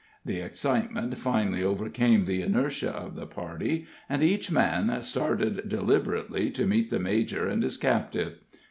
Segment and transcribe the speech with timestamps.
[0.25, 6.65] The excitement finally overcame the inertia of the party, and each man started deliberately to
[6.65, 8.39] meet the major and his captive.